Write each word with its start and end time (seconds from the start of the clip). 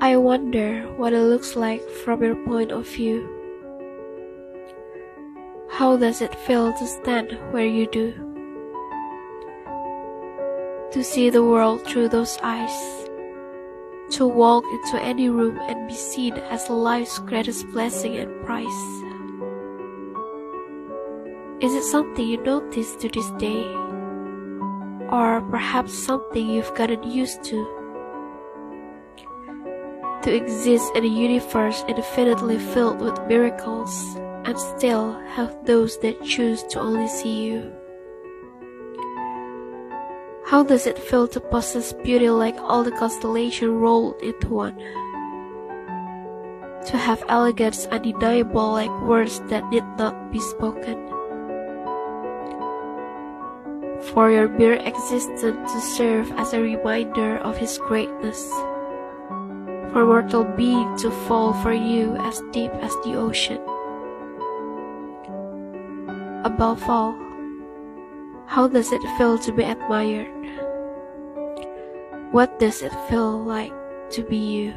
I 0.00 0.16
wonder 0.16 0.82
what 0.96 1.12
it 1.12 1.22
looks 1.22 1.56
like 1.56 1.82
from 2.04 2.22
your 2.22 2.36
point 2.46 2.70
of 2.70 2.86
view. 2.86 3.26
How 5.68 5.96
does 5.96 6.22
it 6.22 6.32
feel 6.46 6.72
to 6.72 6.86
stand 6.86 7.36
where 7.50 7.66
you 7.66 7.88
do? 7.88 8.14
To 10.92 11.02
see 11.02 11.30
the 11.30 11.42
world 11.42 11.84
through 11.84 12.10
those 12.10 12.38
eyes. 12.44 13.08
To 14.10 14.28
walk 14.28 14.62
into 14.70 15.02
any 15.02 15.30
room 15.30 15.58
and 15.66 15.88
be 15.88 15.94
seen 15.94 16.34
as 16.34 16.70
life's 16.70 17.18
greatest 17.18 17.66
blessing 17.72 18.18
and 18.18 18.30
prize. 18.46 18.80
Is 21.60 21.74
it 21.74 21.82
something 21.82 22.24
you 22.24 22.40
notice 22.44 22.94
to 22.94 23.08
this 23.08 23.30
day? 23.32 23.64
Or 25.10 25.42
perhaps 25.50 25.92
something 25.92 26.48
you've 26.48 26.74
gotten 26.76 27.02
used 27.02 27.42
to? 27.50 27.77
To 30.28 30.36
exist 30.36 30.94
in 30.94 31.04
a 31.04 31.08
universe 31.08 31.82
infinitely 31.88 32.58
filled 32.58 33.00
with 33.00 33.18
miracles 33.28 34.14
and 34.44 34.60
still 34.60 35.18
have 35.32 35.56
those 35.64 35.96
that 36.00 36.22
choose 36.22 36.62
to 36.64 36.80
only 36.80 37.08
see 37.08 37.46
you. 37.46 37.72
How 40.44 40.64
does 40.64 40.86
it 40.86 40.98
feel 40.98 41.28
to 41.28 41.40
possess 41.40 41.94
beauty 41.94 42.28
like 42.28 42.56
all 42.60 42.84
the 42.84 42.90
constellations 42.90 43.72
rolled 43.72 44.20
into 44.20 44.48
one? 44.48 44.76
To 46.92 46.98
have 46.98 47.24
elegance 47.30 47.86
undeniable 47.86 48.72
like 48.72 49.00
words 49.00 49.40
that 49.48 49.66
need 49.70 49.84
not 49.96 50.30
be 50.30 50.40
spoken? 50.40 51.08
for 54.12 54.30
your 54.30 54.48
mere 54.48 54.74
existence 54.74 55.72
to 55.72 55.80
serve 55.80 56.30
as 56.32 56.52
a 56.52 56.60
reminder 56.60 57.36
of 57.38 57.56
His 57.56 57.78
greatness, 57.78 58.48
for 59.92 60.04
mortal 60.04 60.44
being 60.44 60.96
to 60.98 61.10
fall 61.26 61.52
for 61.62 61.72
you 61.72 62.16
as 62.16 62.42
deep 62.52 62.72
as 62.82 62.94
the 63.04 63.14
ocean. 63.14 63.60
Above 66.44 66.82
all, 66.88 67.16
how 68.46 68.68
does 68.68 68.92
it 68.92 69.02
feel 69.16 69.38
to 69.38 69.52
be 69.52 69.64
admired? 69.64 70.32
What 72.32 72.58
does 72.58 72.82
it 72.82 72.92
feel 73.08 73.42
like 73.42 73.72
to 74.10 74.22
be 74.22 74.36
you? 74.36 74.74